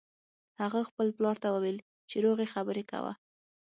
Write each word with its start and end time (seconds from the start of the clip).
هغه 0.61 0.79
خپل 0.89 1.07
پلار 1.17 1.35
ته 1.43 1.47
وویل 1.51 1.77
چې 2.09 2.15
روغې 2.25 2.47
خبرې 2.53 2.83
کوه 2.91 3.13